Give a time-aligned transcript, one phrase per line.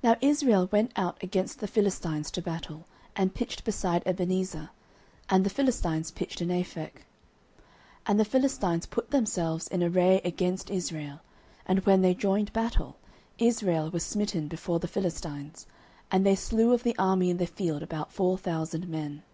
[0.00, 4.70] Now Israel went out against the Philistines to battle, and pitched beside Ebenezer:
[5.28, 6.88] and the Philistines pitched in Aphek.
[8.06, 11.18] 09:004:002 And the Philistines put themselves in array against Israel:
[11.66, 12.94] and when they joined battle,
[13.38, 15.66] Israel was smitten before the Philistines:
[16.12, 19.24] and they slew of the army in the field about four thousand men.